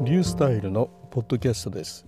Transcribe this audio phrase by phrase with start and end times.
[0.00, 2.06] リュースタイルのポッドキャストです。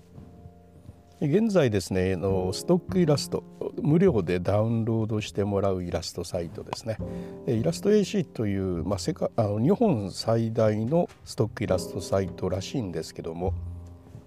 [1.21, 2.15] 現在ですね
[2.53, 3.43] ストックイラスト
[3.83, 6.99] 無料でダウンロードしてもらうイラストサイトですね。
[7.49, 13.55] イラスト AC という、まあ、世界あの日本最大のストックイラストサイトらしいんですけども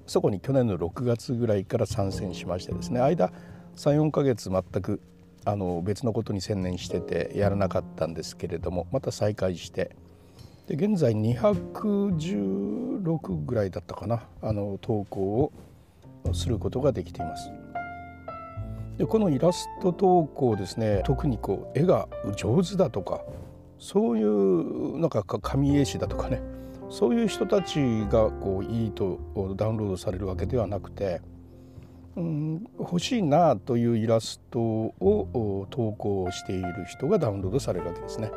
[0.08, 3.32] そこに去年の6月ぐらいから参戦しましてですね間
[3.78, 5.00] 34ヶ月全く
[5.46, 9.96] あの別のことに専念しててやらなかったんですけれどもまた再開して
[10.68, 15.52] で現在216ぐらいだったかなあの投稿を
[16.34, 17.52] することができています。
[18.98, 23.22] でこのイラスト投稿ですね特にこう絵が上手だとか
[23.80, 26.42] そういうなんか紙絵師だとかね
[26.90, 29.20] そういう人たちがこういいと
[29.58, 31.22] ダウンロードされるわけではなくて、
[32.16, 38.32] うん、欲しいなというイラストを投稿している人がダウンロードされるわけですね。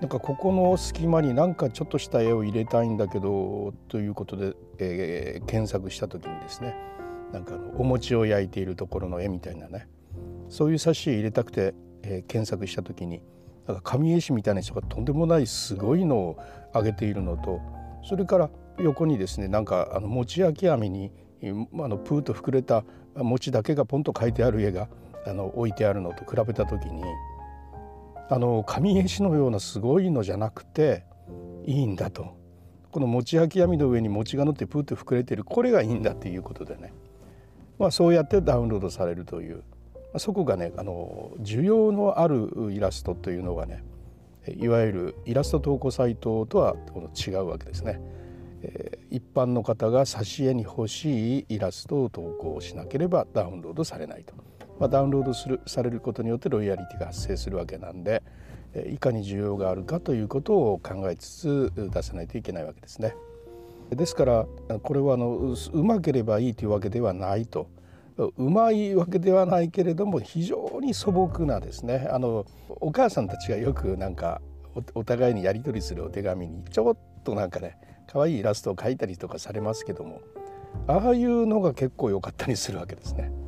[0.00, 6.74] なんかここの隙間になんかちょっとした絵を入れたいんだけどということで、えー、検索した時にですね
[7.32, 9.88] なんかあのお餅を焼いているところの絵みたいなね
[10.48, 13.22] そういう挿絵入れたくて、えー、検索した時に
[13.66, 16.38] なんか紙絵師みたいな人がとんでもないすごいのを
[16.74, 17.60] 上げているのと
[18.02, 24.88] それから横にですねなんかあの餅焼き網にあのプーと膨れた餅だけがポンと書いてある絵が
[25.26, 27.02] あの置いてあるのと比べた時に
[28.28, 31.04] あの紙絵師のようなすごいのじゃなくて
[31.64, 32.36] いいんだと。
[32.90, 36.92] この餅焼き網の上に餅が乗ってプーと膨れてるこれがいいんだっていうことでね。
[37.76, 39.62] まあ、そうやってダウンロードされるという、ま
[40.14, 43.82] あ、そこがねあの需要のあるイラストというのがね
[44.46, 46.76] いわゆるイラスト投稿サイトとは
[47.26, 48.00] 違うわけですね。
[49.10, 54.34] 一般の方が挿絵に欲しいイラストを投稿しなければダウンロードされないと、
[54.78, 58.22] まあ、ダウンロードするされることによってロイヤリティが発生するわけなんで
[58.90, 63.14] いかに需要があるかということを考えつつ出さないといけないわけですね。
[63.90, 64.46] ですから
[64.82, 67.68] これはあのうまければいいというわけではないと
[68.16, 74.40] うまいわけではないけれども非常に素朴なですねあのお母さんたちがよくなんか
[74.94, 77.76] お互いにやり取りするお手紙にちょっとなんかね
[78.10, 80.20] 可愛いイラストを描いたりとかされますけども
[80.86, 83.43] ああいうのが結構良かったりするわけですね。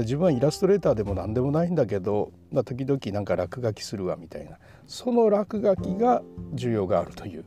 [0.00, 4.58] 自分はイラストレーターでも何でもないんだけど、まあ、時々なんか落書きするわみたいな。
[4.86, 6.22] その落書きが
[6.54, 7.44] 需要があるという。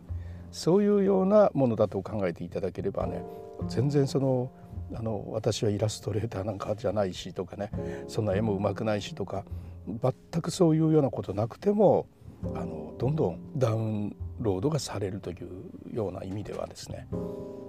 [0.56, 3.25] そういうようなものだと考えていただければね
[3.67, 4.50] 全然その
[4.94, 7.72] あの私はイラストレーターなんかじゃないしとかね
[8.07, 9.44] そんな絵もうまくないしとか
[9.85, 12.07] 全くそういうようなことなくても
[12.53, 17.07] あのどんどんダウンロードがされるというような意味ではですね、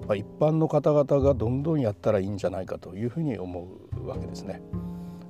[0.06, 3.66] まあ、一般の方々がどんどんやったらいいんじゃないかというふうに思う
[4.06, 4.61] わけですね。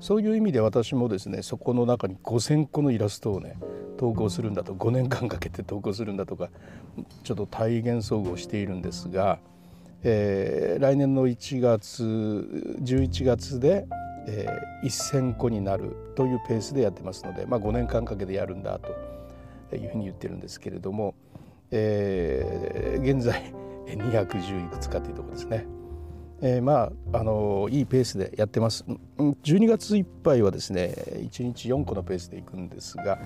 [0.00, 3.59] そういう意味で私もですねそこの中に5,000個のイラストをね
[3.97, 6.50] 投稿するんだと5年間かけて投稿するんだとか
[7.22, 9.38] ちょっと体現総合しているんですが、
[10.03, 12.04] えー、来年の1月
[12.82, 13.87] 11月で、
[14.28, 18.78] えー、1,000個になるというペースでやってますので、まあ、5年間かけてやるんだ
[19.70, 21.14] というふうに言ってるんですけれども、
[21.70, 23.53] えー、現在
[23.87, 25.66] 210いくつかというとこですね。
[26.42, 28.84] えー、まああのいいペースでやってます
[29.19, 33.19] 12月いっぱいはですね1日4個のペースでいくんですが、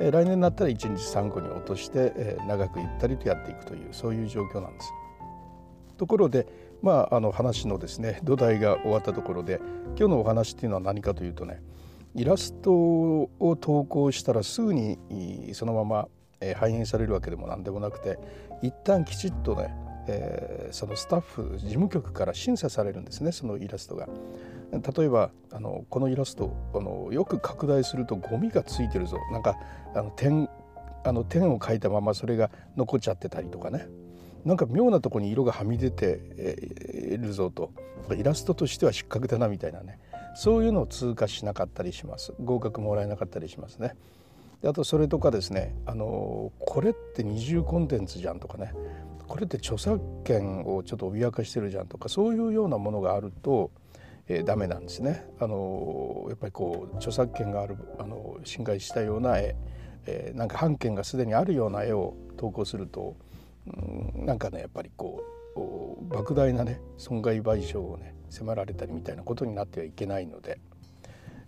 [0.00, 4.92] えー、来年になったら1日3個に落として、えー、長くゆったりとやっていくというそういう状況なんです。
[5.96, 6.46] ところで
[6.82, 9.60] まああの話のですね土台が終わったところで
[9.98, 11.60] 今日のお話っていうのは何かというとね
[12.14, 14.98] イラストを投稿したらすぐに
[15.54, 16.08] そのまま
[16.56, 18.18] 反映されるわけでも何でもなくて
[18.62, 19.74] 一旦きちっとね
[20.08, 24.08] えー、そのスタッフ事務局から審査されるんですねそのイラストが。
[24.70, 29.18] 例えばあのこのイラストあのよく拡大するとゴミがついてるぞ。
[29.32, 29.56] なんか
[29.94, 30.48] あの点
[31.04, 33.88] あの点を描いたままそれが残っちゃってたりとかね。
[34.44, 36.20] なんか妙なとこに色がはみ出て
[37.12, 37.70] いるぞと。
[38.16, 39.98] イラストとしては失格だなみたいなね。
[40.34, 42.32] そういうのを通過しなかったりします。
[42.38, 43.96] 合格もらえなかったりしますね。
[44.62, 48.72] であとそれとかですねあのこれって二重コンテンツじゃんとかね。
[49.28, 53.70] これって著作権をちょっと脅かしてるじゃんとかそういうようなものがあると、
[54.26, 55.24] えー、ダメなんですね。
[55.38, 59.54] あのやっぱりこう著作権があるあの侵害したような絵、
[60.06, 63.16] えー、なんか版権がすでにあるような絵を投稿すると、
[63.66, 65.22] うん、なんかねやっぱりこ
[65.56, 70.60] う莫大なね損害賠償をね迫られたりみたいなことになってはいけないので、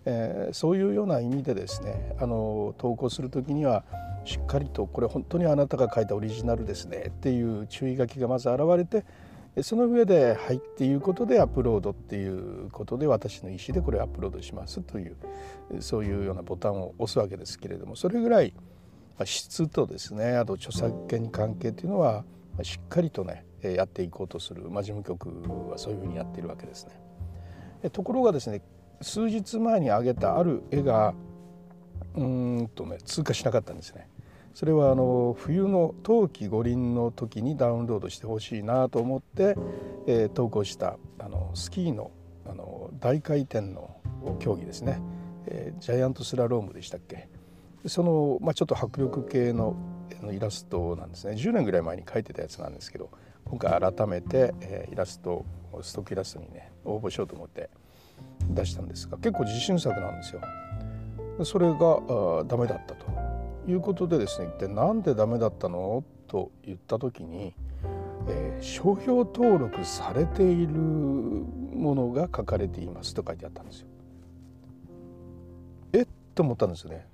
[0.05, 3.85] えー、そういうような意味でですねあの投稿する時には
[4.25, 9.05] しっかりとこれ本当にあなたが書いたオリジナルですねっていう注意書きがまず現れて
[9.63, 15.17] その上で「はい」っていうことでアップロードっていうことで私の意思でこれアップロードしますという
[15.81, 18.55] そういうようなボタンを押すわけですけれどもそれぐらい
[19.25, 22.25] 質とですねあと著作権関係っていうのは
[22.63, 25.29] しっかりとねやっていこうとする、ま、事務局
[25.71, 26.87] はそういうふうにやっているわけです
[27.83, 27.91] ね。
[27.91, 28.63] ところがですね
[29.01, 31.15] 数日前に上げたある絵が
[32.15, 34.09] うんとね通過しなかったんですね。
[34.53, 39.57] それはあの冬の冬季五輪の時にダウンロードしてほしいなと思って、
[40.07, 42.11] えー、投稿したあのスキーの
[42.47, 43.97] あの大回転の
[44.41, 45.01] 競技ですね、
[45.47, 47.29] えー、ジャイアントスラロームでしたっけ。
[47.87, 49.77] その、まあ、ちょっと迫力系の
[50.31, 51.35] イラストなんですね。
[51.35, 53.11] 10年ぐらい前に描いてたやつなんですけど
[53.45, 55.47] 今回改めて、えー、イラスト
[55.81, 57.71] ストックイラストにね応募しようと思って
[58.51, 60.41] 出したんですが結構自信作なんですよ。
[61.45, 63.07] それがあダメだったと
[63.67, 66.05] いうことでですね一体何でダメだったの？
[66.27, 67.55] と言った時に、
[68.29, 73.87] えー、商標登録されているものが書かれていますと書いてあったんですよ。
[75.93, 76.07] えっ？
[76.35, 77.07] と思ったんですよね。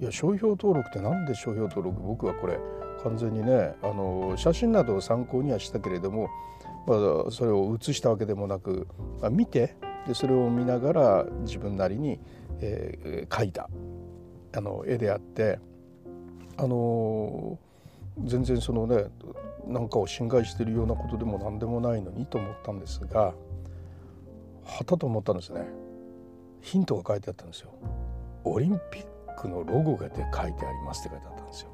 [0.00, 2.00] いや商標登録って何で商標登録？
[2.00, 2.58] 僕はこれ
[3.02, 6.28] 完全にねあの写真などを参考にはしたけれども、
[6.86, 6.94] ま
[7.28, 8.86] あ、それを写したわけでもなく、
[9.20, 12.20] まあ、見てでそれを見ながら自分なりに、
[12.60, 13.68] えー、描いた
[14.56, 15.58] あの絵であって
[16.56, 17.58] あの
[18.24, 19.06] 全然そのね
[19.66, 23.34] なんかを侵害しているようなことでも何でもないのにと思ったんですが
[24.64, 25.66] はたと思ったんですね
[26.60, 27.70] ヒントが書いてあったんですよ。
[28.44, 31.70] オリンピックのロゴがで書いてありますって書いてあったんですよ。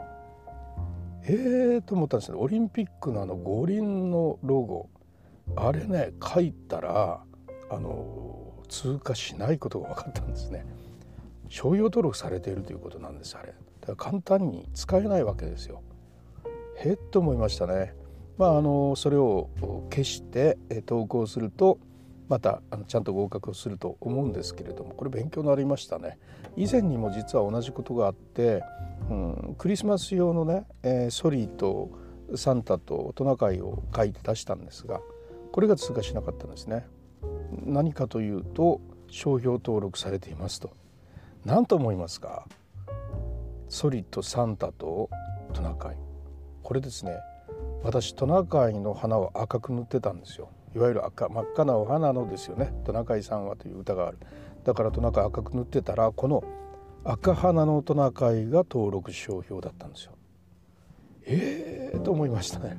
[1.23, 4.88] えーと思ったんですけどオリンピックのあの五輪のロゴ
[5.56, 7.23] あれね書いたら
[7.70, 10.67] あの通過しないことが分かったんですね。
[11.49, 13.49] 商用登録されているということなんですあれ。
[13.81, 15.82] だから簡単に使えないわけですよ。
[16.76, 17.94] へっと思いましたね。
[18.38, 19.50] まああのそれを
[19.90, 21.78] 消して投稿すると
[22.28, 26.19] またあのちゃんと合格をすると思うんですけれどもこれ勉強になりましたね。
[26.56, 28.62] 以前にも実は同じことがあって、
[29.11, 31.90] うん、クリスマス用のね、えー、ソリーと
[32.37, 35.00] サンタとトナカイを書いて出したんですが
[35.52, 36.87] これが通過しなかったんですね。
[37.64, 40.70] 何かというと商標登録されていますと。
[41.44, 42.47] 何と思いますか？
[43.69, 45.08] ソリとサンタと
[45.52, 45.97] トナカイ
[46.62, 47.17] これですね
[47.85, 54.19] 私トナカイの花を赤く塗ってたんですよいわゆる赤真っ赤なお花のですよね「トナカイさんは」という歌がある
[54.64, 56.43] だからトナカイ赤く塗ってたらこの
[57.05, 60.12] 赤花のトナカイが登録商標だったんですよ。
[61.26, 62.76] ええー、と思いましたね。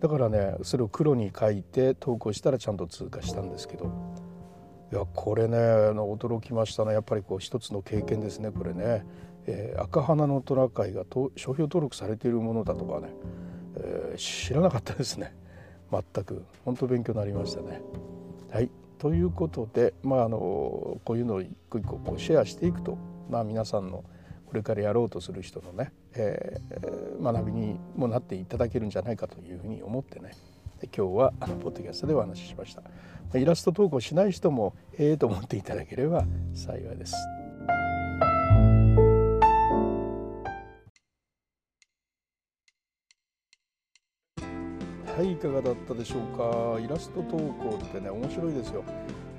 [0.00, 3.86] だからねそれを黒に書いて投稿したらちゃんと通過したんですけど。
[4.92, 6.92] いやこれね驚きましたね。
[6.92, 9.06] やっぱりこう一つの経験ですねこれね、
[9.46, 13.14] えー、赤花のトナカイが商標登録されているものだとかね、
[13.76, 15.36] えー、知らなかったですね。
[15.92, 16.44] 全く。
[16.64, 17.82] 本当勉強になりましたね。
[18.50, 18.70] はい。
[18.98, 20.38] ということで、まあ、あの
[21.04, 22.98] こういうのを一個一個こうシェアしていくと、
[23.30, 24.04] まあ、皆さんの
[24.50, 30.32] これからやろうとする人のね、えー、学びにもなっていただけるんじゃないかというふうに思ってね
[30.82, 32.82] 今日はあのポッドキャストでお話ししました。
[33.38, 37.14] イラスト投稿しない人もええと思っていただければ 幸いです。
[45.16, 46.80] はいいかがだったでしょうか？
[46.80, 48.82] イラスト投稿ってね面白いですよ、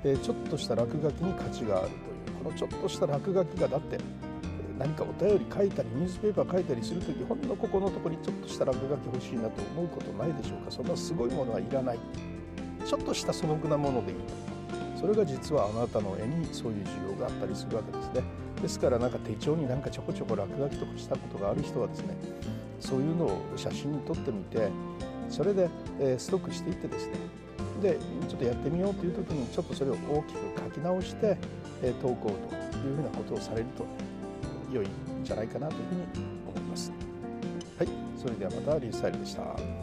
[0.04, 1.94] えー、ちょっとした落書きに価値があると
[2.30, 3.98] いうこのちょっとした落書きがだって
[4.78, 10.70] 何かお便り書いたりニュースペーパー書いたりする時ほんのここのとこにちょっとした落書き欲しいなと思うことないでしょうか？
[10.70, 11.98] そんなすごいものはいらない。
[12.84, 14.18] ちょっとした素朴なものでいい
[15.00, 18.22] それが実はあなたの絵にそういう需要があったりするわけですね。
[18.60, 22.16] ですからなんか手帳になんかちょこちょこ落書きとかしたことがある人はですね
[22.80, 24.68] そういうのを写真に撮ってみて
[25.28, 25.68] それで、
[25.98, 27.14] えストックしていってですね
[27.80, 31.36] でちょっとやってみようという時にちょっとそれを大きく書き直して、
[31.82, 32.34] え投稿と
[32.78, 33.84] いうふうなことをされると
[34.72, 34.90] 良いん
[35.24, 36.02] じゃないかなというふうに
[36.48, 36.92] 思います。
[37.78, 39.81] はい、それではまたリースタイルでした。